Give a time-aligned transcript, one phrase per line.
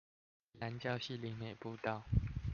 [0.53, 2.01] 宜蘭礁溪林美步道